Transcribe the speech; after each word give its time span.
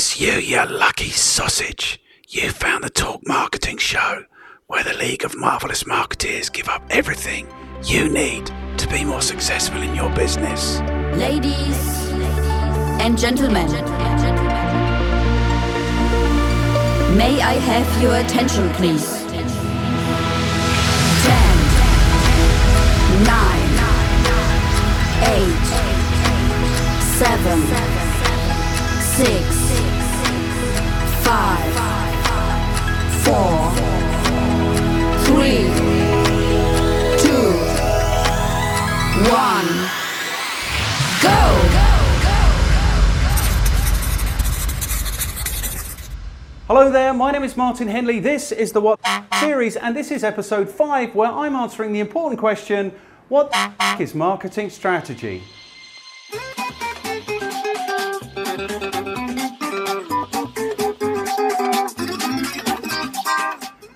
Yes, 0.00 0.18
you, 0.18 0.32
you 0.32 0.64
lucky 0.64 1.10
sausage. 1.10 2.00
You 2.26 2.48
found 2.52 2.84
the 2.84 2.88
Talk 2.88 3.20
Marketing 3.26 3.76
Show, 3.76 4.24
where 4.66 4.82
the 4.82 4.94
League 4.94 5.26
of 5.26 5.36
Marvelous 5.36 5.84
Marketeers 5.84 6.50
give 6.50 6.70
up 6.70 6.82
everything 6.88 7.46
you 7.84 8.08
need 8.08 8.50
to 8.78 8.88
be 8.88 9.04
more 9.04 9.20
successful 9.20 9.82
in 9.82 9.94
your 9.94 10.08
business. 10.14 10.80
Ladies 11.18 12.08
and 12.98 13.18
gentlemen, 13.18 13.70
may 17.18 17.42
I 17.42 17.58
have 17.60 18.02
your 18.02 18.16
attention, 18.16 18.70
please? 18.70 19.19
Hello 46.72 46.88
there, 46.88 47.12
my 47.12 47.32
name 47.32 47.42
is 47.42 47.56
Martin 47.56 47.88
Henley. 47.88 48.20
This 48.20 48.52
is 48.52 48.70
the 48.70 48.80
What 48.80 49.00
series, 49.40 49.74
and 49.74 49.96
this 49.96 50.12
is 50.12 50.22
episode 50.22 50.70
5 50.70 51.16
where 51.16 51.28
I'm 51.28 51.56
answering 51.56 51.92
the 51.92 51.98
important 51.98 52.38
question 52.38 52.92
What 53.28 53.52
is 53.98 54.14
marketing 54.14 54.70
strategy? 54.70 55.42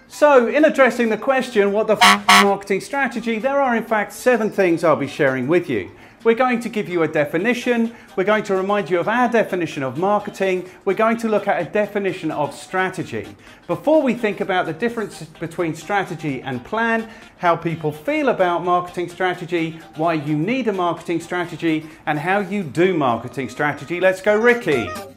So, 0.09 0.49
in 0.49 0.65
addressing 0.65 1.11
the 1.11 1.17
question, 1.17 1.71
what 1.71 1.87
the 1.87 1.95
marketing 2.43 2.81
strategy, 2.81 3.39
there 3.39 3.61
are 3.61 3.77
in 3.77 3.85
fact 3.85 4.13
seven 4.13 4.51
things 4.51 4.83
I'll 4.83 4.97
be 4.97 5.07
sharing 5.07 5.47
with 5.47 5.71
you. 5.71 5.93
We're 6.25 6.35
going 6.35 6.61
to 6.61 6.71
give 6.71 6.89
you 6.89 7.03
a 7.03 7.09
definition, 7.09 7.95
we're 8.17 8.25
going 8.25 8.45
to 8.45 8.57
remind 8.57 8.89
you 8.89 8.99
of 8.99 9.09
our 9.09 9.29
definition 9.31 9.83
of 9.83 9.99
marketing, 9.99 10.71
we're 10.87 10.95
going 10.95 11.19
to 11.19 11.29
look 11.29 11.47
at 11.47 11.61
a 11.61 11.71
definition 11.71 12.31
of 12.31 12.55
strategy. 12.55 13.29
Before 13.67 14.01
we 14.01 14.15
think 14.15 14.41
about 14.41 14.65
the 14.65 14.73
difference 14.73 15.23
between 15.39 15.75
strategy 15.75 16.41
and 16.41 16.65
plan, 16.65 17.11
how 17.37 17.57
people 17.57 17.93
feel 17.93 18.31
about 18.31 18.65
marketing 18.65 19.11
strategy, 19.11 19.79
why 19.97 20.15
you 20.15 20.35
need 20.35 20.67
a 20.67 20.73
marketing 20.73 21.21
strategy, 21.21 21.91
and 22.07 22.19
how 22.19 22.39
you 22.39 22.63
do 22.63 22.95
marketing 22.95 23.51
strategy, 23.51 24.01
let's 24.01 24.23
go, 24.23 24.35
Ricky. 24.35 25.14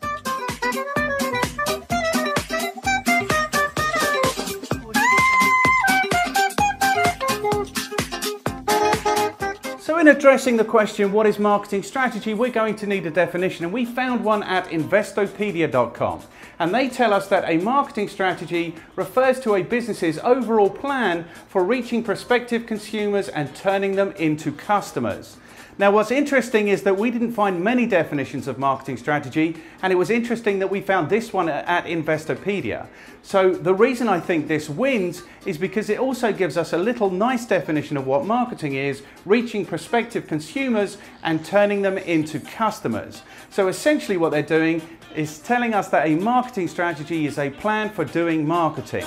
In 10.08 10.16
addressing 10.16 10.56
the 10.56 10.64
question, 10.64 11.12
what 11.12 11.28
is 11.28 11.38
marketing 11.38 11.84
strategy, 11.84 12.34
we're 12.34 12.50
going 12.50 12.78
to 12.78 12.88
need 12.88 13.06
a 13.06 13.12
definition, 13.12 13.66
and 13.66 13.74
we 13.74 13.84
found 13.84 14.24
one 14.24 14.42
at 14.42 14.70
investopedia.com. 14.70 16.22
And 16.60 16.74
they 16.74 16.88
tell 16.88 17.14
us 17.14 17.28
that 17.28 17.44
a 17.46 17.58
marketing 17.58 18.08
strategy 18.08 18.74
refers 18.96 19.38
to 19.42 19.56
a 19.56 19.64
business's 19.64 20.18
overall 20.20 20.70
plan 20.70 21.26
for 21.50 21.62
reaching 21.62 22.04
prospective 22.04 22.66
consumers 22.66 23.28
and 23.28 23.54
turning 23.54 23.98
them 23.98 24.14
into 24.14 24.54
customers. 24.54 25.36
Now, 25.80 25.92
what's 25.92 26.10
interesting 26.10 26.70
is 26.70 26.82
that 26.84 26.98
we 26.98 27.12
didn't 27.12 27.34
find 27.34 27.64
many 27.64 27.86
definitions 27.86 28.48
of 28.48 28.58
marketing 28.58 28.98
strategy, 28.98 29.58
and 29.84 29.94
it 29.94 29.96
was 29.96 30.10
interesting 30.10 30.58
that 30.58 30.72
we 30.72 30.82
found 30.82 31.08
this 31.08 31.32
one 31.32 31.50
at 31.50 31.86
Investopedia. 31.86 32.88
So, 33.22 33.54
the 33.54 33.76
reason 33.76 34.08
I 34.08 34.20
think 34.20 34.48
this 34.48 34.72
wins 34.72 35.22
is 35.46 35.60
because 35.60 35.92
it 35.92 36.00
also 36.00 36.34
gives 36.34 36.58
us 36.58 36.74
a 36.74 36.80
little 36.80 37.12
nice 37.12 37.46
definition 37.46 37.96
of 37.96 38.08
what 38.08 38.26
marketing 38.26 38.74
is 38.74 39.04
reaching 39.24 39.68
prospective 39.68 40.26
consumers 40.26 40.98
and 41.22 41.46
turning 41.46 41.84
them 41.84 42.00
into 42.00 42.40
customers. 42.40 43.22
So, 43.52 43.68
essentially, 43.68 44.18
what 44.18 44.32
they're 44.32 44.42
doing 44.42 44.82
is 45.16 45.38
telling 45.38 45.76
us 45.76 45.90
that 45.90 46.08
a 46.08 46.16
marketing 46.16 46.70
strategy 46.70 47.28
is 47.28 47.38
a 47.38 47.52
plan 47.52 47.92
for 47.92 48.04
doing 48.04 48.48
marketing. 48.48 49.06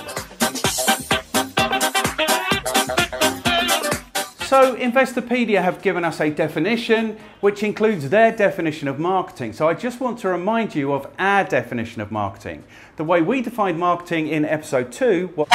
So, 4.51 4.75
Investopedia 4.75 5.63
have 5.63 5.81
given 5.81 6.05
us 6.05 6.21
a 6.21 6.29
definition 6.29 7.17
which 7.39 7.63
includes 7.63 8.11
their 8.11 8.33
definition 8.33 8.89
of 8.89 8.99
marketing. 8.99 9.53
So, 9.53 9.69
I 9.69 9.75
just 9.75 10.01
want 10.01 10.19
to 10.19 10.29
remind 10.29 10.75
you 10.75 10.93
of 10.93 11.07
our 11.21 11.45
definition 11.45 12.03
of 12.03 12.11
marketing. 12.11 12.65
The 12.97 13.05
way 13.05 13.23
we 13.23 13.43
defined 13.43 13.79
marketing 13.79 14.27
in 14.27 14.45
episode 14.45 14.91
two, 14.91 15.31
what 15.37 15.49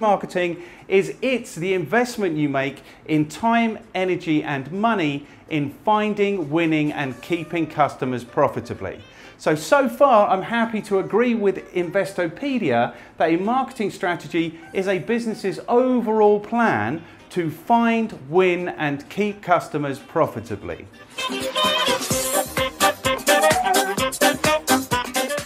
marketing 0.00 0.62
is 0.86 1.16
it's 1.22 1.56
the 1.56 1.74
investment 1.74 2.36
you 2.36 2.48
make 2.48 2.84
in 3.06 3.26
time, 3.26 3.80
energy, 3.96 4.44
and 4.44 4.70
money 4.70 5.26
in 5.50 5.70
finding, 5.84 6.48
winning, 6.48 6.92
and 6.92 7.20
keeping 7.22 7.66
customers 7.66 8.22
profitably. 8.22 9.00
So, 9.38 9.56
so 9.56 9.88
far, 9.88 10.28
I'm 10.28 10.42
happy 10.42 10.80
to 10.82 11.00
agree 11.00 11.34
with 11.34 11.68
Investopedia 11.74 12.94
that 13.18 13.28
a 13.28 13.36
marketing 13.38 13.90
strategy 13.90 14.60
is 14.72 14.86
a 14.86 14.98
business's 15.00 15.58
overall 15.68 16.38
plan 16.38 17.02
to 17.36 17.50
find, 17.50 18.18
win, 18.30 18.66
and 18.66 19.06
keep 19.10 19.42
customers 19.42 19.98
profitably. 19.98 20.86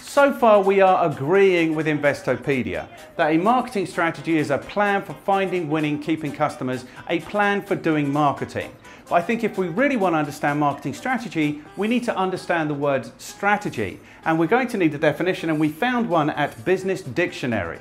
So 0.01 0.31
far, 0.31 0.61
we 0.61 0.79
are 0.79 1.11
agreeing 1.11 1.75
with 1.75 1.87
Investopedia 1.87 2.87
that 3.17 3.31
a 3.31 3.37
marketing 3.37 3.87
strategy 3.87 4.37
is 4.37 4.51
a 4.51 4.57
plan 4.57 5.01
for 5.01 5.13
finding, 5.25 5.69
winning, 5.69 5.99
keeping 6.01 6.31
customers, 6.31 6.85
a 7.09 7.19
plan 7.19 7.61
for 7.61 7.75
doing 7.75 8.09
marketing. 8.09 8.73
But 9.09 9.15
I 9.15 9.21
think 9.21 9.43
if 9.43 9.57
we 9.57 9.67
really 9.67 9.97
want 9.97 10.13
to 10.13 10.19
understand 10.19 10.61
marketing 10.61 10.93
strategy, 10.93 11.61
we 11.75 11.89
need 11.89 12.05
to 12.05 12.15
understand 12.15 12.69
the 12.69 12.73
word 12.73 13.11
strategy. 13.19 13.99
And 14.23 14.39
we're 14.39 14.47
going 14.47 14.69
to 14.69 14.77
need 14.77 14.95
a 14.95 14.97
definition, 14.97 15.49
and 15.49 15.59
we 15.59 15.67
found 15.67 16.09
one 16.09 16.29
at 16.29 16.63
Business 16.63 17.01
Dictionary. 17.01 17.79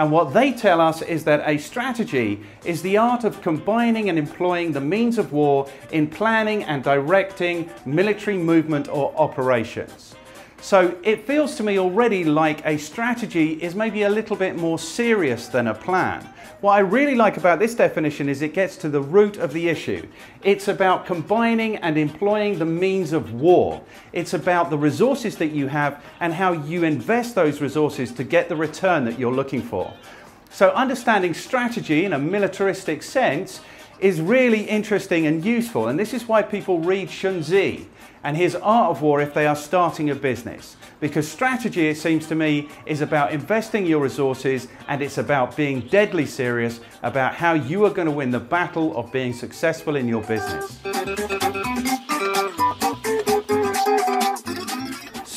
And 0.00 0.10
what 0.10 0.32
they 0.32 0.52
tell 0.52 0.80
us 0.80 1.02
is 1.02 1.24
that 1.24 1.46
a 1.46 1.58
strategy 1.58 2.40
is 2.64 2.80
the 2.80 2.96
art 2.96 3.24
of 3.24 3.42
combining 3.42 4.08
and 4.08 4.18
employing 4.18 4.72
the 4.72 4.80
means 4.80 5.18
of 5.18 5.30
war 5.30 5.68
in 5.92 6.06
planning 6.06 6.64
and 6.64 6.82
directing 6.82 7.68
military 7.84 8.38
movement 8.38 8.88
or 8.88 9.12
operations. 9.14 10.14
So 10.62 10.96
it 11.02 11.26
feels 11.26 11.56
to 11.56 11.62
me 11.62 11.78
already 11.78 12.24
like 12.24 12.64
a 12.66 12.76
strategy 12.76 13.52
is 13.62 13.74
maybe 13.74 14.02
a 14.02 14.10
little 14.10 14.36
bit 14.36 14.56
more 14.56 14.78
serious 14.78 15.48
than 15.48 15.68
a 15.68 15.74
plan. 15.74 16.28
What 16.60 16.72
I 16.72 16.80
really 16.80 17.14
like 17.14 17.38
about 17.38 17.58
this 17.58 17.74
definition 17.74 18.28
is 18.28 18.42
it 18.42 18.52
gets 18.52 18.76
to 18.78 18.90
the 18.90 19.00
root 19.00 19.38
of 19.38 19.54
the 19.54 19.70
issue. 19.70 20.06
It's 20.42 20.68
about 20.68 21.06
combining 21.06 21.76
and 21.76 21.96
employing 21.96 22.58
the 22.58 22.66
means 22.66 23.14
of 23.14 23.32
war. 23.32 23.82
It's 24.12 24.34
about 24.34 24.68
the 24.68 24.76
resources 24.76 25.36
that 25.38 25.52
you 25.52 25.68
have 25.68 26.04
and 26.20 26.34
how 26.34 26.52
you 26.52 26.84
invest 26.84 27.34
those 27.34 27.62
resources 27.62 28.12
to 28.12 28.24
get 28.24 28.50
the 28.50 28.56
return 28.56 29.06
that 29.06 29.18
you're 29.18 29.32
looking 29.32 29.62
for. 29.62 29.94
So, 30.50 30.70
understanding 30.72 31.32
strategy 31.32 32.04
in 32.04 32.12
a 32.12 32.18
militaristic 32.18 33.02
sense 33.02 33.60
is 34.00 34.20
really 34.20 34.62
interesting 34.62 35.26
and 35.26 35.44
useful, 35.44 35.88
and 35.88 35.98
this 35.98 36.14
is 36.14 36.26
why 36.26 36.42
people 36.42 36.80
read 36.80 37.10
Sun 37.10 37.42
Tzu 37.42 37.84
and 38.22 38.36
his 38.36 38.54
art 38.56 38.90
of 38.90 39.02
war 39.02 39.20
if 39.20 39.32
they 39.32 39.46
are 39.46 39.56
starting 39.56 40.10
a 40.10 40.14
business. 40.14 40.76
Because 41.00 41.26
strategy, 41.26 41.88
it 41.88 41.96
seems 41.96 42.26
to 42.26 42.34
me, 42.34 42.68
is 42.84 43.00
about 43.00 43.32
investing 43.32 43.86
your 43.86 44.00
resources 44.00 44.68
and 44.88 45.00
it's 45.00 45.16
about 45.16 45.56
being 45.56 45.80
deadly 45.80 46.26
serious 46.26 46.80
about 47.02 47.34
how 47.34 47.54
you 47.54 47.84
are 47.86 47.90
going 47.90 48.06
to 48.06 48.12
win 48.12 48.30
the 48.30 48.40
battle 48.40 48.96
of 48.96 49.10
being 49.10 49.32
successful 49.32 49.96
in 49.96 50.06
your 50.06 50.22
business. 50.22 50.78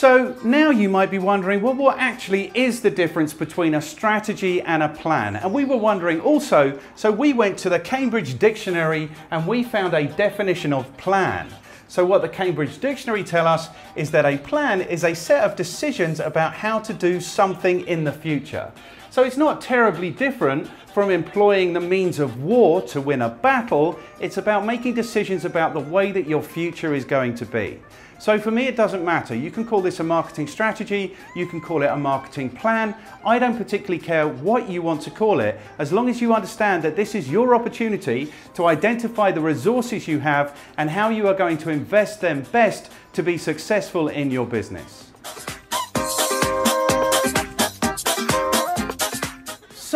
So 0.04 0.36
now 0.44 0.70
you 0.70 0.90
might 0.90 1.10
be 1.10 1.18
wondering, 1.18 1.62
well, 1.62 1.76
what 1.76 1.98
actually 1.98 2.52
is 2.54 2.82
the 2.82 2.92
difference 2.92 3.34
between 3.34 3.74
a 3.74 3.82
strategy 3.82 4.62
and 4.62 4.84
a 4.84 4.90
plan? 4.90 5.38
And 5.38 5.54
we 5.54 5.64
were 5.64 5.78
wondering 5.78 6.20
also, 6.20 6.78
so 6.94 7.10
we 7.10 7.32
went 7.32 7.58
to 7.60 7.70
the 7.70 7.80
Cambridge 7.80 8.38
Dictionary 8.38 9.10
and 9.32 9.48
we 9.48 9.64
found 9.64 9.94
a 9.94 10.08
definition 10.08 10.74
of 10.74 10.98
plan. 10.98 11.48
So, 11.88 12.06
what 12.06 12.22
the 12.22 12.28
Cambridge 12.28 12.82
Dictionary 12.82 13.24
tell 13.24 13.48
us 13.48 13.70
is 13.96 14.12
that 14.12 14.26
a 14.26 14.38
plan 14.40 14.82
is 14.82 15.06
a 15.06 15.14
set 15.14 15.46
of 15.46 15.56
decisions 15.56 16.20
about 16.20 16.54
how 16.54 16.80
to 16.80 16.94
do 16.94 17.22
something 17.22 17.88
in 17.88 18.04
the 18.04 18.12
future. 18.12 18.74
So, 19.10 19.24
it's 19.24 19.38
not 19.38 19.62
terribly 19.62 20.12
different 20.12 20.70
from 20.94 21.12
employing 21.12 21.72
the 21.72 21.80
means 21.80 22.20
of 22.20 22.44
war 22.44 22.82
to 22.88 23.00
win 23.00 23.22
a 23.22 23.30
battle. 23.30 23.98
It's 24.20 24.36
about 24.36 24.66
making 24.66 24.96
decisions 24.96 25.46
about 25.46 25.74
the 25.74 25.80
way 25.80 26.12
that 26.12 26.28
your 26.28 26.44
future 26.44 26.94
is 26.94 27.06
going 27.06 27.36
to 27.36 27.46
be. 27.46 27.80
So 28.24 28.40
for 28.40 28.52
me, 28.52 28.68
it 28.68 28.78
doesn't 28.78 29.04
matter. 29.04 29.36
You 29.36 29.52
can 29.52 29.66
call 29.66 29.82
this 29.82 30.00
a 30.00 30.04
marketing 30.06 30.48
strategy, 30.48 31.14
you 31.36 31.46
can 31.46 31.60
call 31.60 31.84
it 31.84 31.88
a 31.88 31.98
marketing 31.98 32.52
plan. 32.52 32.96
I 33.26 33.38
don't 33.38 33.58
particularly 33.58 34.00
care 34.00 34.30
what 34.30 34.70
you 34.70 34.82
want 34.82 35.02
to 35.02 35.12
call 35.12 35.42
it, 35.42 35.60
as 35.78 35.92
long 35.92 36.08
as 36.08 36.22
you 36.22 36.34
understand 36.34 36.84
that 36.84 36.96
this 36.96 37.16
is 37.16 37.30
your 37.30 37.54
opportunity 37.54 38.32
to 38.54 38.68
identify 38.68 39.32
the 39.32 39.42
resources 39.42 40.08
you 40.08 40.20
have 40.20 40.58
and 40.78 40.90
how 40.90 41.10
you 41.10 41.28
are 41.28 41.34
going 41.34 41.58
to 41.58 41.70
invest 41.70 42.22
them 42.22 42.44
best 42.54 42.90
to 43.12 43.24
be 43.24 43.38
successful 43.38 44.08
in 44.08 44.32
your 44.32 44.48
business. 44.48 45.03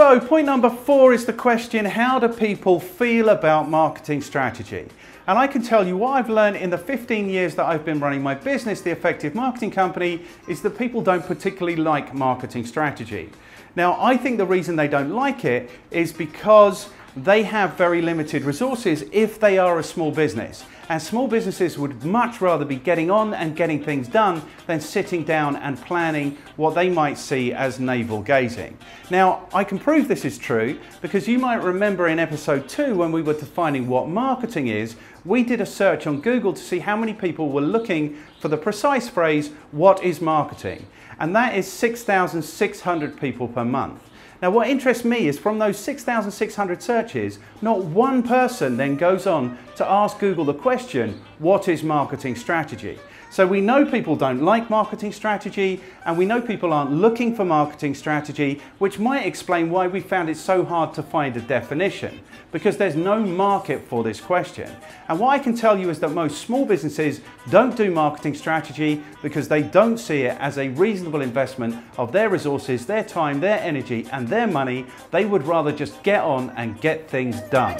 So, 0.07 0.21
point 0.21 0.45
number 0.45 0.69
four 0.69 1.11
is 1.11 1.25
the 1.25 1.33
question 1.33 1.83
how 1.83 2.17
do 2.17 2.29
people 2.29 2.79
feel 2.79 3.27
about 3.27 3.69
marketing 3.69 4.21
strategy? 4.21 4.87
And 5.27 5.37
I 5.37 5.47
can 5.47 5.61
tell 5.61 5.85
you 5.85 5.97
what 5.97 6.11
I've 6.11 6.29
learned 6.29 6.55
in 6.55 6.69
the 6.69 6.77
15 6.77 7.27
years 7.27 7.55
that 7.55 7.65
I've 7.65 7.83
been 7.83 7.99
running 7.99 8.23
my 8.23 8.33
business, 8.33 8.79
the 8.79 8.91
Effective 8.91 9.35
Marketing 9.35 9.69
Company, 9.69 10.21
is 10.47 10.61
that 10.61 10.77
people 10.77 11.01
don't 11.01 11.25
particularly 11.25 11.75
like 11.75 12.13
marketing 12.13 12.65
strategy. 12.65 13.29
Now, 13.75 14.01
I 14.01 14.15
think 14.15 14.37
the 14.37 14.45
reason 14.45 14.77
they 14.77 14.87
don't 14.87 15.09
like 15.09 15.43
it 15.43 15.69
is 15.91 16.13
because 16.13 16.87
they 17.17 17.43
have 17.43 17.73
very 17.73 18.01
limited 18.01 18.45
resources 18.45 19.03
if 19.11 19.41
they 19.41 19.57
are 19.57 19.77
a 19.77 19.83
small 19.83 20.11
business. 20.11 20.63
And 20.89 21.01
small 21.01 21.27
businesses 21.27 21.77
would 21.77 22.05
much 22.05 22.39
rather 22.39 22.63
be 22.63 22.77
getting 22.77 23.11
on 23.11 23.33
and 23.33 23.57
getting 23.57 23.83
things 23.83 24.07
done 24.07 24.41
than 24.67 24.79
sitting 24.79 25.25
down 25.25 25.57
and 25.57 25.77
planning 25.81 26.37
what 26.55 26.75
they 26.75 26.89
might 26.89 27.17
see 27.17 27.51
as 27.51 27.77
navel 27.77 28.21
gazing. 28.21 28.77
Now, 29.09 29.47
I 29.53 29.65
can 29.65 29.79
prove 29.79 30.07
this 30.07 30.23
is 30.23 30.37
true 30.37 30.79
because 31.01 31.27
you 31.27 31.39
might 31.39 31.61
remember 31.61 32.07
in 32.07 32.19
episode 32.19 32.69
two 32.69 32.95
when 32.95 33.11
we 33.11 33.21
were 33.21 33.33
defining 33.33 33.89
what 33.89 34.07
marketing 34.07 34.67
is, 34.67 34.95
we 35.25 35.43
did 35.43 35.59
a 35.59 35.65
search 35.65 36.07
on 36.07 36.21
Google 36.21 36.53
to 36.53 36.61
see 36.61 36.79
how 36.79 36.95
many 36.95 37.13
people 37.13 37.49
were 37.49 37.59
looking 37.59 38.17
for 38.39 38.47
the 38.47 38.57
precise 38.57 39.09
phrase, 39.09 39.49
what 39.71 40.01
is 40.01 40.21
marketing? 40.21 40.87
And 41.19 41.35
that 41.35 41.55
is 41.55 41.71
6,600 41.71 43.19
people 43.19 43.47
per 43.47 43.65
month. 43.65 44.01
Now, 44.41 44.51
what 44.51 44.69
interests 44.69 45.03
me 45.03 45.27
is 45.27 45.39
from 45.39 45.57
those 45.57 45.79
6,600 45.79 46.81
searches, 46.83 47.39
not 47.61 47.83
one 47.83 48.21
person 48.21 48.77
then 48.77 48.95
goes 48.95 49.25
on 49.25 49.57
to 49.77 49.89
ask 49.89 50.19
Google 50.19 50.45
the 50.45 50.53
question, 50.53 51.19
what 51.39 51.67
is 51.67 51.81
marketing 51.81 52.35
strategy? 52.35 52.99
So 53.29 53.45
we 53.45 53.61
know 53.61 53.85
people 53.85 54.15
don't 54.15 54.41
like 54.41 54.69
marketing 54.69 55.11
strategy 55.11 55.81
and 56.05 56.17
we 56.17 56.25
know 56.25 56.41
people 56.41 56.73
aren't 56.73 56.91
looking 56.91 57.35
for 57.35 57.45
marketing 57.45 57.93
strategy, 57.93 58.61
which 58.79 58.99
might 58.99 59.25
explain 59.25 59.69
why 59.69 59.87
we 59.87 59.99
found 59.99 60.29
it 60.29 60.37
so 60.37 60.63
hard 60.63 60.93
to 60.95 61.03
find 61.03 61.35
a 61.37 61.41
definition 61.41 62.21
because 62.51 62.77
there's 62.77 62.95
no 62.95 63.19
market 63.19 63.85
for 63.87 64.03
this 64.03 64.21
question. 64.21 64.71
And 65.09 65.19
what 65.19 65.29
I 65.29 65.39
can 65.39 65.55
tell 65.55 65.77
you 65.77 65.89
is 65.89 65.99
that 65.99 66.09
most 66.09 66.41
small 66.41 66.65
businesses 66.65 67.21
don't 67.49 67.75
do 67.75 67.91
marketing 67.91 68.33
strategy 68.33 69.03
because 69.21 69.47
they 69.47 69.61
don't 69.61 69.97
see 69.97 70.23
it 70.23 70.37
as 70.39 70.57
a 70.57 70.69
reasonable 70.69 71.21
investment 71.21 71.75
of 71.97 72.11
their 72.11 72.29
resources, 72.29 72.85
their 72.85 73.03
time, 73.03 73.39
their 73.39 73.59
energy 73.59 74.07
and 74.11 74.27
their 74.27 74.47
money. 74.47 74.85
They 75.11 75.25
would 75.25 75.43
rather 75.43 75.71
just 75.71 76.01
get 76.03 76.21
on 76.21 76.51
and 76.51 76.79
get 76.79 77.09
things 77.09 77.41
done. 77.49 77.77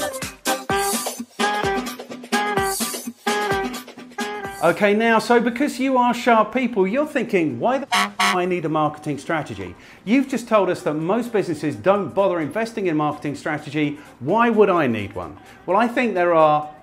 Okay, 4.64 4.96
now, 4.96 5.20
so 5.20 5.40
because 5.40 5.80
you 5.80 5.98
are 5.98 6.16
sharp 6.16 6.52
people, 6.52 6.88
you're 6.88 7.06
thinking, 7.06 7.60
why 7.60 7.78
the 7.78 7.88
f- 7.96 8.16
I 8.18 8.46
need 8.46 8.66
a 8.66 8.70
marketing 8.70 9.20
strategy? 9.20 9.76
You've 10.04 10.28
just 10.28 10.48
told 10.48 10.72
us 10.72 10.82
that 10.82 10.96
most 10.96 11.32
businesses 11.32 11.76
don't 11.76 12.10
bother 12.10 12.40
investing 12.40 12.88
in 12.88 12.98
marketing 12.98 13.36
strategy. 13.36 14.00
Why 14.20 14.50
would 14.50 14.72
I 14.72 14.88
need 14.88 15.14
one? 15.14 15.38
Well, 15.68 15.78
I 15.78 15.88
think 15.88 16.16
there 16.16 16.34
are 16.34 16.74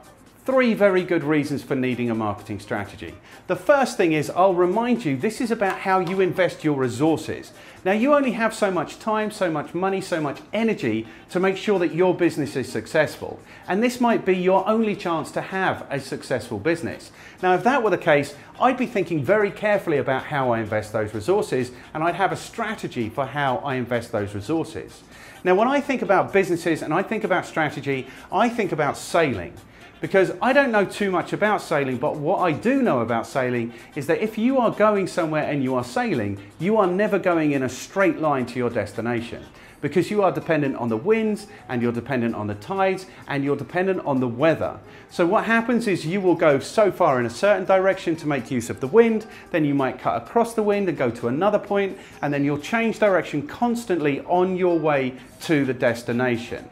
Three 0.44 0.74
very 0.74 1.04
good 1.04 1.24
reasons 1.24 1.62
for 1.62 1.74
needing 1.74 2.10
a 2.10 2.14
marketing 2.14 2.60
strategy. 2.60 3.14
The 3.46 3.56
first 3.56 3.96
thing 3.96 4.12
is 4.12 4.28
I'll 4.28 4.52
remind 4.52 5.02
you 5.02 5.16
this 5.16 5.40
is 5.40 5.50
about 5.50 5.78
how 5.78 6.00
you 6.00 6.20
invest 6.20 6.62
your 6.62 6.76
resources. 6.76 7.52
Now, 7.82 7.92
you 7.92 8.12
only 8.12 8.32
have 8.32 8.52
so 8.52 8.70
much 8.70 8.98
time, 8.98 9.30
so 9.30 9.50
much 9.50 9.72
money, 9.72 10.02
so 10.02 10.20
much 10.20 10.42
energy 10.52 11.06
to 11.30 11.40
make 11.40 11.56
sure 11.56 11.78
that 11.78 11.94
your 11.94 12.14
business 12.14 12.56
is 12.56 12.70
successful. 12.70 13.40
And 13.68 13.82
this 13.82 14.02
might 14.02 14.26
be 14.26 14.36
your 14.36 14.68
only 14.68 14.94
chance 14.94 15.30
to 15.30 15.40
have 15.40 15.86
a 15.88 15.98
successful 15.98 16.58
business. 16.58 17.10
Now, 17.42 17.54
if 17.54 17.64
that 17.64 17.82
were 17.82 17.88
the 17.88 17.96
case, 17.96 18.34
I'd 18.60 18.76
be 18.76 18.86
thinking 18.86 19.24
very 19.24 19.50
carefully 19.50 19.96
about 19.96 20.24
how 20.24 20.50
I 20.50 20.60
invest 20.60 20.92
those 20.92 21.14
resources 21.14 21.72
and 21.94 22.04
I'd 22.04 22.16
have 22.16 22.32
a 22.32 22.36
strategy 22.36 23.08
for 23.08 23.24
how 23.24 23.56
I 23.58 23.76
invest 23.76 24.12
those 24.12 24.34
resources. 24.34 25.04
Now, 25.42 25.54
when 25.54 25.68
I 25.68 25.80
think 25.80 26.02
about 26.02 26.34
businesses 26.34 26.82
and 26.82 26.92
I 26.92 27.02
think 27.02 27.24
about 27.24 27.46
strategy, 27.46 28.08
I 28.30 28.50
think 28.50 28.72
about 28.72 28.98
sailing 28.98 29.54
because 30.04 30.32
I 30.42 30.52
don't 30.52 30.70
know 30.70 30.84
too 30.84 31.10
much 31.10 31.32
about 31.32 31.62
sailing, 31.62 31.96
but 31.96 32.16
what 32.16 32.40
I 32.40 32.52
do 32.52 32.82
know 32.82 33.00
about 33.00 33.26
sailing 33.26 33.72
is 33.96 34.06
that 34.08 34.20
if 34.20 34.36
you 34.36 34.58
are 34.58 34.70
going 34.70 35.06
somewhere 35.06 35.44
and 35.44 35.64
you 35.64 35.74
are 35.76 35.82
sailing, 35.82 36.38
you 36.58 36.76
are 36.76 36.86
never 36.86 37.18
going 37.18 37.52
in 37.52 37.62
a 37.62 37.70
straight 37.70 38.18
line 38.18 38.44
to 38.44 38.58
your 38.58 38.68
destination 38.68 39.42
because 39.80 40.10
you 40.10 40.22
are 40.22 40.30
dependent 40.30 40.76
on 40.76 40.90
the 40.90 40.96
winds 40.98 41.46
and 41.70 41.80
you're 41.80 41.90
dependent 41.90 42.34
on 42.34 42.46
the 42.46 42.54
tides 42.56 43.06
and 43.28 43.44
you're 43.44 43.56
dependent 43.56 44.04
on 44.04 44.20
the 44.20 44.28
weather. 44.28 44.78
So 45.08 45.24
what 45.24 45.44
happens 45.44 45.86
is 45.86 46.04
you 46.04 46.20
will 46.20 46.34
go 46.34 46.58
so 46.58 46.92
far 46.92 47.18
in 47.18 47.24
a 47.24 47.30
certain 47.30 47.64
direction 47.64 48.14
to 48.16 48.28
make 48.28 48.50
use 48.50 48.68
of 48.68 48.80
the 48.80 48.86
wind, 48.86 49.24
then 49.52 49.64
you 49.64 49.74
might 49.74 49.98
cut 49.98 50.22
across 50.22 50.52
the 50.52 50.62
wind 50.62 50.86
and 50.90 50.98
go 50.98 51.10
to 51.12 51.28
another 51.28 51.58
point 51.58 51.96
and 52.20 52.30
then 52.30 52.44
you'll 52.44 52.58
change 52.58 52.98
direction 52.98 53.46
constantly 53.46 54.20
on 54.26 54.58
your 54.58 54.78
way 54.78 55.14
to 55.40 55.64
the 55.64 55.72
destination. 55.72 56.68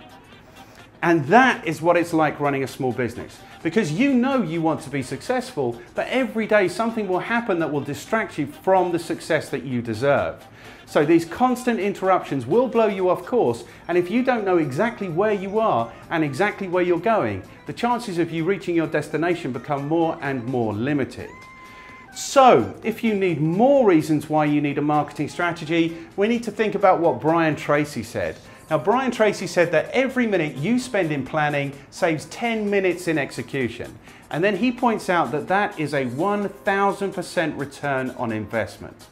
And 1.02 1.24
that 1.26 1.66
is 1.66 1.82
what 1.82 1.96
it's 1.96 2.12
like 2.12 2.38
running 2.38 2.62
a 2.62 2.68
small 2.68 2.92
business. 2.92 3.38
Because 3.62 3.92
you 3.92 4.14
know 4.14 4.42
you 4.42 4.62
want 4.62 4.80
to 4.82 4.90
be 4.90 5.02
successful, 5.02 5.80
but 5.94 6.06
every 6.08 6.46
day 6.46 6.68
something 6.68 7.08
will 7.08 7.18
happen 7.18 7.58
that 7.58 7.72
will 7.72 7.80
distract 7.80 8.38
you 8.38 8.46
from 8.46 8.92
the 8.92 8.98
success 8.98 9.48
that 9.50 9.64
you 9.64 9.82
deserve. 9.82 10.44
So 10.86 11.04
these 11.04 11.24
constant 11.24 11.80
interruptions 11.80 12.46
will 12.46 12.68
blow 12.68 12.86
you 12.86 13.08
off 13.08 13.24
course, 13.24 13.64
and 13.88 13.96
if 13.96 14.10
you 14.10 14.22
don't 14.22 14.44
know 14.44 14.58
exactly 14.58 15.08
where 15.08 15.32
you 15.32 15.58
are 15.58 15.92
and 16.10 16.22
exactly 16.22 16.68
where 16.68 16.82
you're 16.82 16.98
going, 16.98 17.42
the 17.66 17.72
chances 17.72 18.18
of 18.18 18.30
you 18.30 18.44
reaching 18.44 18.76
your 18.76 18.86
destination 18.86 19.52
become 19.52 19.88
more 19.88 20.18
and 20.20 20.44
more 20.44 20.72
limited. 20.72 21.30
So, 22.14 22.74
if 22.84 23.02
you 23.02 23.14
need 23.14 23.40
more 23.40 23.86
reasons 23.86 24.28
why 24.28 24.44
you 24.44 24.60
need 24.60 24.76
a 24.76 24.82
marketing 24.82 25.28
strategy, 25.28 25.96
we 26.16 26.28
need 26.28 26.42
to 26.42 26.50
think 26.50 26.74
about 26.74 27.00
what 27.00 27.22
Brian 27.22 27.56
Tracy 27.56 28.02
said. 28.02 28.36
Now, 28.70 28.78
Brian 28.78 29.10
Tracy 29.10 29.46
said 29.46 29.72
that 29.72 29.90
every 29.90 30.26
minute 30.26 30.56
you 30.56 30.78
spend 30.78 31.12
in 31.12 31.26
planning 31.26 31.72
saves 31.90 32.24
10 32.26 32.70
minutes 32.70 33.08
in 33.08 33.18
execution. 33.18 33.98
And 34.30 34.42
then 34.42 34.56
he 34.56 34.72
points 34.72 35.10
out 35.10 35.30
that 35.32 35.48
that 35.48 35.78
is 35.78 35.92
a 35.92 36.06
1000% 36.06 37.58
return 37.58 38.10
on 38.10 38.32
investment. 38.32 39.06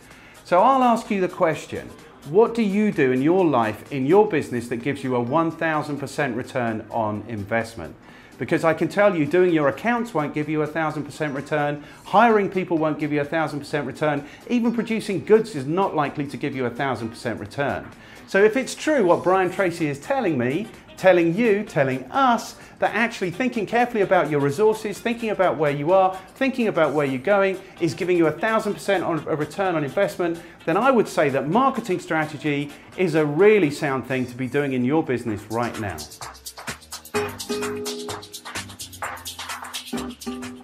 So 0.45 0.61
I'll 0.61 0.83
ask 0.83 1.11
you 1.11 1.21
the 1.21 1.29
question 1.29 1.91
what 2.29 2.55
do 2.55 2.63
you 2.63 2.93
do 2.93 3.13
in 3.13 3.23
your 3.23 3.47
life, 3.47 3.91
in 3.91 4.05
your 4.05 4.29
business, 4.29 4.69
that 4.69 4.79
gives 4.79 5.03
you 5.03 5.17
a 5.17 5.25
1000% 5.25 6.37
return 6.37 6.87
on 6.91 7.25
investment? 7.29 7.97
Because 8.41 8.65
I 8.65 8.73
can 8.73 8.89
tell 8.89 9.15
you, 9.15 9.27
doing 9.27 9.53
your 9.53 9.69
accounts 9.69 10.15
won't 10.15 10.33
give 10.33 10.49
you 10.49 10.63
a 10.63 10.67
thousand 10.67 11.05
percent 11.05 11.35
return, 11.35 11.85
hiring 12.07 12.49
people 12.49 12.79
won't 12.79 12.99
give 12.99 13.13
you 13.13 13.21
a 13.21 13.25
thousand 13.25 13.59
percent 13.59 13.87
return, 13.87 14.27
even 14.49 14.73
producing 14.75 15.23
goods 15.23 15.55
is 15.55 15.67
not 15.67 15.95
likely 15.95 16.27
to 16.27 16.39
give 16.39 16.57
you 16.57 16.65
a 16.65 16.71
thousand 16.71 17.11
percent 17.11 17.39
return. 17.39 17.87
So 18.27 18.43
if 18.43 18.57
it's 18.57 18.75
true 18.75 19.05
what 19.05 19.23
Brian 19.23 19.51
Tracy 19.51 19.89
is 19.89 20.01
telling 20.01 20.39
me, 20.39 20.69
telling 20.97 21.35
you, 21.37 21.65
telling 21.65 22.05
us, 22.11 22.57
that 22.79 22.95
actually 22.95 23.31
thinking 23.31 23.67
carefully 23.67 24.01
about 24.01 24.31
your 24.31 24.41
resources, 24.41 24.99
thinking 24.99 25.29
about 25.29 25.59
where 25.59 25.71
you 25.71 25.93
are, 25.93 26.19
thinking 26.37 26.69
about 26.69 26.95
where 26.95 27.05
you're 27.05 27.19
going 27.19 27.61
is 27.79 27.93
giving 27.93 28.17
you 28.17 28.27
a 28.27 28.33
thousand 28.33 28.73
percent 28.73 29.05
on 29.05 29.19
a 29.29 29.37
return 29.37 29.75
on 29.75 29.85
investment, 29.85 30.41
then 30.65 30.79
I 30.79 30.91
would 30.91 31.09
say 31.09 31.29
that 31.29 31.47
marketing 31.47 32.01
strategy 32.01 32.71
is 32.97 33.17
a 33.17 33.27
really 33.27 33.71
sound 33.71 34.07
thing 34.07 34.25
to 34.25 34.35
be 34.35 34.49
doing 34.49 34.73
in 34.73 34.83
your 34.83 35.03
business 35.03 35.43
right 35.51 35.79
now. 35.79 35.99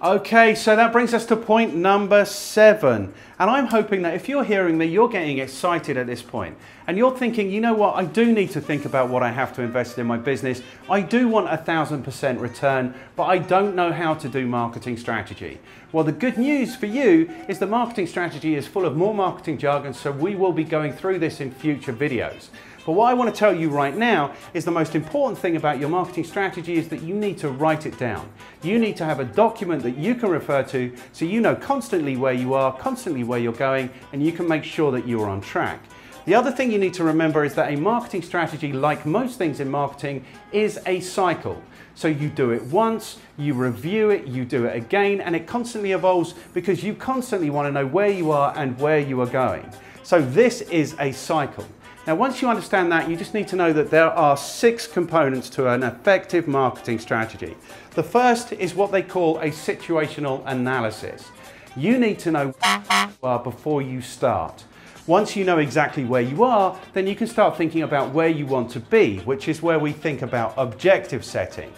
Okay, 0.07 0.55
so 0.55 0.73
that 0.73 0.93
brings 0.93 1.13
us 1.13 1.25
to 1.25 1.35
point 1.35 1.75
number 1.75 2.23
seven. 2.23 3.13
And 3.39 3.49
I'm 3.49 3.65
hoping 3.65 4.03
that 4.03 4.13
if 4.13 4.29
you're 4.29 4.45
hearing 4.45 4.77
me, 4.77 4.85
you're 4.85 5.09
getting 5.09 5.39
excited 5.39 5.97
at 5.97 6.07
this 6.07 6.21
point 6.21 6.55
and 6.87 6.97
you're 6.97 7.15
thinking, 7.15 7.51
you 7.51 7.59
know 7.59 7.73
what, 7.73 7.93
I 7.95 8.05
do 8.05 8.31
need 8.31 8.51
to 8.51 8.61
think 8.61 8.85
about 8.85 9.09
what 9.09 9.21
I 9.21 9.31
have 9.31 9.53
to 9.55 9.63
invest 9.63 9.97
in 9.97 10.07
my 10.07 10.15
business. 10.15 10.61
I 10.89 11.01
do 11.01 11.27
want 11.27 11.51
a 11.51 11.57
thousand 11.57 12.03
percent 12.03 12.39
return, 12.39 12.93
but 13.17 13.25
I 13.25 13.37
don't 13.37 13.75
know 13.75 13.91
how 13.91 14.13
to 14.13 14.29
do 14.29 14.47
marketing 14.47 14.95
strategy. 14.95 15.59
Well, 15.91 16.05
the 16.05 16.13
good 16.13 16.37
news 16.37 16.73
for 16.73 16.85
you 16.85 17.29
is 17.49 17.59
the 17.59 17.67
marketing 17.67 18.07
strategy 18.07 18.55
is 18.55 18.65
full 18.65 18.85
of 18.85 18.95
more 18.95 19.13
marketing 19.13 19.57
jargon, 19.57 19.93
so 19.93 20.13
we 20.13 20.35
will 20.35 20.53
be 20.53 20.63
going 20.63 20.93
through 20.93 21.19
this 21.19 21.41
in 21.41 21.51
future 21.51 21.91
videos. 21.91 22.47
But 22.87 22.93
what 22.93 23.09
I 23.09 23.13
want 23.15 23.29
to 23.29 23.37
tell 23.37 23.53
you 23.53 23.69
right 23.69 23.93
now 23.93 24.33
is 24.53 24.63
the 24.63 24.71
most 24.71 24.95
important 24.95 25.37
thing 25.37 25.57
about 25.57 25.77
your 25.77 25.89
marketing 25.89 26.23
strategy 26.23 26.75
is 26.75 26.87
that 26.87 27.01
you 27.01 27.13
need 27.13 27.37
to 27.39 27.49
write 27.49 27.85
it 27.85 27.99
down. 27.99 28.29
You 28.63 28.79
need 28.79 28.95
to 28.95 29.03
have 29.03 29.19
a 29.19 29.25
document 29.25 29.83
that 29.83 29.97
you 29.97 30.15
can 30.15 30.29
refer 30.29 30.63
to 30.63 30.95
so 31.11 31.25
you 31.25 31.41
know 31.41 31.53
constantly 31.53 32.15
where 32.15 32.31
you 32.31 32.53
are, 32.53 32.71
constantly 32.77 33.25
where 33.25 33.39
you're 33.39 33.51
going, 33.51 33.89
and 34.13 34.25
you 34.25 34.31
can 34.31 34.47
make 34.47 34.63
sure 34.63 34.89
that 34.93 35.05
you 35.05 35.21
are 35.21 35.27
on 35.27 35.41
track. 35.41 35.81
The 36.23 36.33
other 36.33 36.49
thing 36.49 36.71
you 36.71 36.79
need 36.79 36.93
to 36.93 37.03
remember 37.03 37.43
is 37.43 37.55
that 37.55 37.73
a 37.73 37.75
marketing 37.75 38.21
strategy, 38.21 38.71
like 38.71 39.05
most 39.05 39.37
things 39.37 39.59
in 39.59 39.69
marketing, 39.69 40.23
is 40.53 40.79
a 40.85 41.01
cycle. 41.01 41.61
So 41.93 42.07
you 42.07 42.29
do 42.29 42.51
it 42.51 42.63
once, 42.67 43.17
you 43.37 43.53
review 43.53 44.11
it, 44.11 44.27
you 44.27 44.45
do 44.45 44.63
it 44.63 44.77
again, 44.77 45.19
and 45.19 45.35
it 45.35 45.45
constantly 45.45 45.91
evolves 45.91 46.35
because 46.53 46.85
you 46.85 46.93
constantly 46.93 47.49
want 47.49 47.67
to 47.67 47.71
know 47.73 47.85
where 47.85 48.09
you 48.09 48.31
are 48.31 48.53
and 48.55 48.79
where 48.79 48.99
you 48.99 49.19
are 49.19 49.27
going. 49.27 49.69
So 50.03 50.21
this 50.21 50.61
is 50.61 50.95
a 51.01 51.11
cycle. 51.11 51.67
Now, 52.07 52.15
once 52.15 52.41
you 52.41 52.47
understand 52.47 52.89
that, 52.93 53.09
you 53.09 53.17
just 53.17 53.33
need 53.33 53.49
to 53.49 53.57
know 53.57 53.73
that 53.73 53.91
there 53.91 54.09
are 54.09 54.37
six 54.37 54.87
components 54.87 55.49
to 55.49 55.67
an 55.67 55.83
effective 55.83 56.47
marketing 56.47 56.99
strategy. 56.99 57.57
The 57.95 58.03
first 58.03 58.53
is 58.53 58.73
what 58.73 58.93
they 58.93 59.01
call 59.01 59.39
a 59.39 59.47
situational 59.47 60.41
analysis. 60.45 61.29
You 61.75 61.99
need 61.99 62.17
to 62.19 62.31
know 62.31 62.53
where 62.61 63.09
you 63.09 63.27
are 63.27 63.43
before 63.43 63.81
you 63.81 64.01
start. 64.01 64.63
Once 65.05 65.35
you 65.35 65.43
know 65.43 65.57
exactly 65.57 66.05
where 66.05 66.21
you 66.21 66.45
are, 66.45 66.79
then 66.93 67.07
you 67.07 67.15
can 67.15 67.27
start 67.27 67.57
thinking 67.57 67.81
about 67.81 68.13
where 68.13 68.29
you 68.29 68.45
want 68.45 68.71
to 68.71 68.79
be, 68.79 69.17
which 69.19 69.49
is 69.49 69.61
where 69.61 69.77
we 69.77 69.91
think 69.91 70.21
about 70.21 70.53
objective 70.55 71.25
setting. 71.25 71.73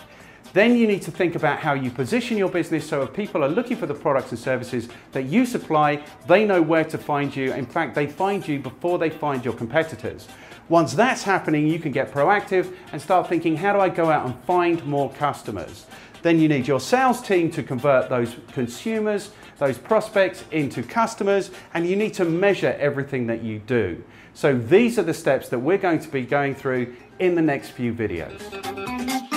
Then 0.54 0.76
you 0.76 0.88
need 0.88 1.04
to 1.04 1.12
think 1.12 1.36
about 1.36 1.60
how 1.60 1.74
you 1.74 1.92
position 1.92 2.38
your 2.38 2.50
business 2.50 2.88
so 2.88 3.04
if 3.04 3.14
people 3.14 3.44
are 3.44 3.50
looking 3.50 3.78
for 3.78 3.86
the 3.86 3.94
products 3.94 4.32
and 4.32 4.40
services 4.40 4.90
that 5.12 5.24
you 5.24 5.46
supply, 5.46 6.04
they 6.28 6.44
know 6.44 6.62
where 6.62 6.86
to 6.86 6.98
find 6.98 7.36
you. 7.36 7.54
In 7.54 7.66
fact, 7.66 7.94
they 7.94 8.08
find 8.08 8.48
you 8.48 8.60
before 8.60 8.98
they 8.98 9.10
find 9.10 9.46
your 9.46 9.54
competitors. 9.54 10.28
Once 10.68 10.94
that's 10.94 11.24
happening, 11.24 11.68
you 11.68 11.80
can 11.80 11.92
get 11.92 12.12
proactive 12.12 12.76
and 12.92 13.02
start 13.02 13.28
thinking, 13.28 13.58
how 13.58 13.74
do 13.74 13.80
I 13.80 13.90
go 13.90 14.10
out 14.10 14.26
and 14.26 14.36
find 14.46 14.84
more 14.86 15.12
customers? 15.14 15.86
Then 16.22 16.40
you 16.40 16.48
need 16.48 16.68
your 16.68 16.80
sales 16.80 17.22
team 17.22 17.50
to 17.52 17.64
convert 17.64 18.10
those 18.10 18.36
consumers, 18.52 19.32
those 19.58 19.78
prospects 19.78 20.44
into 20.52 20.84
customers, 20.84 21.52
and 21.74 21.88
you 21.88 21.96
need 21.96 22.14
to 22.16 22.26
measure 22.26 22.76
everything 22.80 23.28
that 23.28 23.44
you 23.44 23.60
do. 23.60 24.04
So 24.34 24.58
these 24.58 25.00
are 25.00 25.04
the 25.04 25.14
steps 25.14 25.50
that 25.50 25.60
we're 25.60 25.78
going 25.78 26.00
to 26.00 26.10
be 26.10 26.24
going 26.24 26.56
through 26.56 26.96
in 27.20 27.36
the 27.36 27.42
next 27.42 27.70
few 27.70 27.94
videos. 27.94 29.29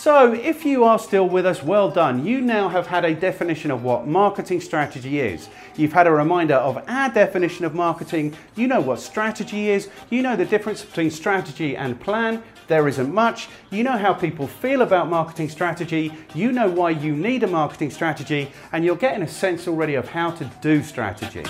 So, 0.00 0.32
if 0.32 0.64
you 0.64 0.84
are 0.84 0.98
still 0.98 1.28
with 1.28 1.44
us, 1.44 1.62
well 1.62 1.90
done. 1.90 2.24
You 2.24 2.40
now 2.40 2.70
have 2.70 2.86
had 2.86 3.04
a 3.04 3.14
definition 3.14 3.70
of 3.70 3.82
what 3.82 4.06
marketing 4.06 4.62
strategy 4.62 5.20
is. 5.20 5.50
You've 5.76 5.92
had 5.92 6.06
a 6.06 6.10
reminder 6.10 6.54
of 6.54 6.82
our 6.88 7.10
definition 7.10 7.66
of 7.66 7.74
marketing. 7.74 8.34
You 8.56 8.66
know 8.66 8.80
what 8.80 9.00
strategy 9.00 9.68
is. 9.68 9.90
You 10.08 10.22
know 10.22 10.36
the 10.36 10.46
difference 10.46 10.82
between 10.82 11.10
strategy 11.10 11.76
and 11.76 12.00
plan. 12.00 12.42
There 12.66 12.88
isn't 12.88 13.12
much. 13.12 13.50
You 13.68 13.84
know 13.84 13.98
how 13.98 14.14
people 14.14 14.46
feel 14.46 14.80
about 14.80 15.10
marketing 15.10 15.50
strategy. 15.50 16.14
You 16.34 16.50
know 16.50 16.70
why 16.70 16.92
you 16.92 17.14
need 17.14 17.42
a 17.42 17.46
marketing 17.46 17.90
strategy, 17.90 18.50
and 18.72 18.86
you're 18.86 18.96
getting 18.96 19.20
a 19.20 19.28
sense 19.28 19.68
already 19.68 19.96
of 19.96 20.08
how 20.08 20.30
to 20.30 20.50
do 20.62 20.82
strategy. 20.82 21.44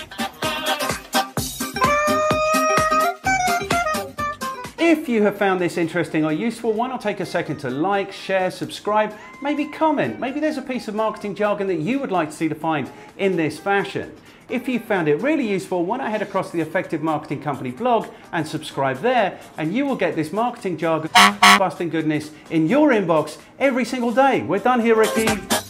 If 4.91 5.07
you 5.07 5.23
have 5.23 5.37
found 5.37 5.61
this 5.61 5.77
interesting 5.77 6.25
or 6.25 6.33
useful, 6.33 6.73
why 6.73 6.89
not 6.89 6.99
take 6.99 7.21
a 7.21 7.25
second 7.25 7.59
to 7.59 7.69
like, 7.69 8.11
share, 8.11 8.51
subscribe, 8.51 9.15
maybe 9.41 9.63
comment. 9.63 10.19
Maybe 10.19 10.41
there's 10.41 10.57
a 10.57 10.61
piece 10.61 10.89
of 10.89 10.95
marketing 10.95 11.33
jargon 11.33 11.67
that 11.67 11.79
you 11.79 11.97
would 11.97 12.11
like 12.11 12.29
to 12.29 12.35
see 12.35 12.49
defined 12.49 12.91
in 13.17 13.37
this 13.37 13.57
fashion. 13.57 14.13
If 14.49 14.67
you 14.67 14.79
found 14.79 15.07
it 15.07 15.21
really 15.21 15.47
useful, 15.47 15.85
why 15.85 15.99
not 15.99 16.11
head 16.11 16.21
across 16.21 16.51
the 16.51 16.59
Effective 16.59 17.01
Marketing 17.01 17.41
Company 17.41 17.71
blog 17.71 18.09
and 18.33 18.45
subscribe 18.45 18.99
there, 18.99 19.39
and 19.57 19.73
you 19.73 19.85
will 19.85 19.95
get 19.95 20.17
this 20.17 20.33
marketing 20.33 20.75
jargon 20.75 21.09
busting 21.41 21.87
goodness 21.87 22.31
in 22.49 22.67
your 22.67 22.89
inbox 22.89 23.37
every 23.59 23.85
single 23.85 24.11
day. 24.11 24.41
We're 24.41 24.59
done 24.59 24.81
here, 24.81 24.97
Ricky. 24.97 25.60